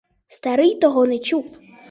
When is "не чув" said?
1.05-1.57